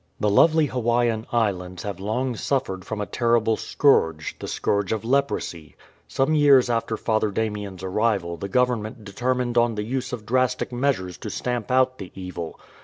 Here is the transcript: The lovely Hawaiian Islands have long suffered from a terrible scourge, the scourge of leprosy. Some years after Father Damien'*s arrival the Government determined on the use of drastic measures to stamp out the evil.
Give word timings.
The 0.19 0.31
lovely 0.31 0.65
Hawaiian 0.65 1.27
Islands 1.31 1.83
have 1.83 1.99
long 1.99 2.35
suffered 2.35 2.83
from 2.85 2.99
a 2.99 3.05
terrible 3.05 3.55
scourge, 3.55 4.35
the 4.39 4.47
scourge 4.47 4.91
of 4.91 5.05
leprosy. 5.05 5.75
Some 6.07 6.33
years 6.33 6.71
after 6.71 6.97
Father 6.97 7.29
Damien'*s 7.29 7.83
arrival 7.83 8.35
the 8.35 8.49
Government 8.49 9.03
determined 9.05 9.59
on 9.59 9.75
the 9.75 9.83
use 9.83 10.11
of 10.11 10.25
drastic 10.25 10.71
measures 10.71 11.19
to 11.19 11.29
stamp 11.29 11.69
out 11.69 11.99
the 11.99 12.11
evil. 12.15 12.59